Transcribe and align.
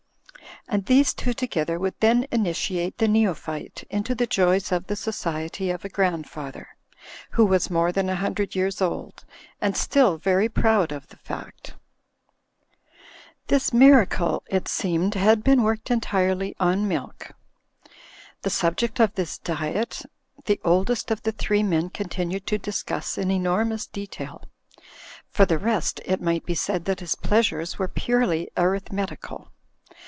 *' 0.71 0.71
And 0.71 0.85
these 0.85 1.13
two 1.13 1.33
together 1.33 1.77
would 1.79 1.95
then 1.99 2.27
initiate 2.31 2.97
the 2.97 3.07
neophyte 3.07 3.83
into 3.89 4.15
the 4.15 4.27
joys 4.27 4.71
of 4.71 4.87
the 4.87 4.95
society 4.95 5.69
of 5.69 5.83
a 5.83 5.89
grandfather, 5.89 6.65
who 7.31 7.45
was 7.45 7.69
more 7.69 7.91
than 7.91 8.07
a 8.09 8.15
hundred 8.15 8.55
years 8.55 8.79
old, 8.81 9.25
and 9.59 9.75
still 9.75 10.17
very 10.17 10.47
proud 10.47 10.93
of 10.93 11.09
the 11.09 11.17
fact. 11.17 11.73
This 13.47 13.73
miracle, 13.73 14.43
it 14.47 14.69
seemed, 14.69 15.15
had 15.15 15.43
been 15.43 15.61
worked 15.63 15.91
entirely 15.91 16.55
on 16.57 16.87
milk. 16.87 17.31
The 18.43 18.49
subject 18.51 19.01
of 19.01 19.15
this 19.15 19.37
diet 19.39 20.03
the 20.45 20.61
oldest 20.63 21.11
of 21.11 21.23
the 21.23 21.33
three 21.33 21.63
men 21.63 21.89
continued 21.89 22.47
to 22.47 22.57
discuss 22.57 23.17
in 23.17 23.29
enormous 23.29 23.87
detail. 23.87 24.43
For 25.27 25.45
the 25.45 25.57
rest, 25.57 25.99
it 26.05 26.21
might 26.21 26.45
be 26.45 26.55
said 26.55 26.85
that 26.85 27.01
his 27.01 27.15
pleasures 27.15 27.77
were 27.77 27.89
purely 27.89 28.49
arithmetical. 28.55 29.49